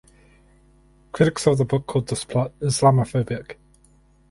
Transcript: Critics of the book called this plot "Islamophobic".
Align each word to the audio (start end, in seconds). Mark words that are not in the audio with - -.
Critics 1.11 1.45
of 1.45 1.59
the 1.59 1.63
book 1.63 1.85
called 1.85 2.07
this 2.07 2.23
plot 2.25 2.53
"Islamophobic". 2.59 3.57